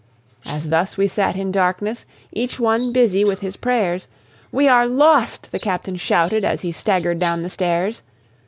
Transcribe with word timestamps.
As 0.47 0.69
thus 0.69 0.97
we 0.97 1.07
sat 1.07 1.35
in 1.35 1.51
darkness, 1.51 2.05
Each 2.31 2.59
one 2.59 2.91
busy 2.91 3.23
with 3.23 3.41
his 3.41 3.55
prayers, 3.55 4.07
"We 4.51 4.67
are 4.67 4.87
lost!" 4.87 5.51
the 5.51 5.59
captain 5.59 5.95
shouted 5.95 6.43
As 6.43 6.61
he 6.61 6.71
staggered 6.71 7.19
down 7.19 7.43
the 7.43 7.49
stairs. 7.51 8.01